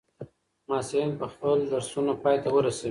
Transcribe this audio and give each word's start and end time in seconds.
محصلین 0.67 1.17
به 1.17 1.27
خپل 1.33 1.57
درسونه 1.71 2.13
پای 2.23 2.37
ته 2.43 2.49
ورسوي. 2.55 2.79